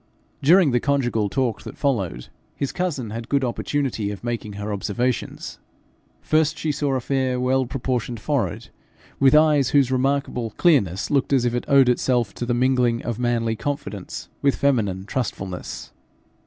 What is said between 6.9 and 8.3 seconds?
a fair, well proportioned